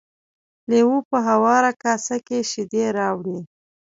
لیوه 0.69 0.99
په 1.09 1.17
هواره 1.27 1.71
کاسه 1.83 2.17
کې 2.27 2.37
شیدې 2.51 2.85
راوړې. 2.97 3.39